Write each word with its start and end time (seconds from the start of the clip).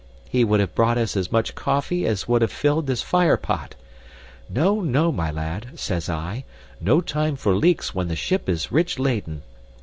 He 0.27 0.43
would 0.43 0.59
have 0.61 0.73
bought 0.73 0.97
us 0.97 1.15
as 1.15 1.31
much 1.31 1.53
coffee 1.53 2.07
as 2.07 2.27
would 2.27 2.41
have 2.41 2.51
filled 2.51 2.87
this 2.87 3.03
fire 3.03 3.37
pot. 3.37 3.75
'No, 4.49 4.81
no, 4.81 5.11
my 5.11 5.29
lad,' 5.29 5.77
says 5.79 6.09
I. 6.09 6.43
'No 6.79 7.01
time 7.01 7.35
for 7.35 7.53
leaks 7.55 7.93
when 7.93 8.07
the 8.07 8.15
ship 8.15 8.49
is 8.49 8.71
rich 8.71 8.97
laden. 8.97 9.43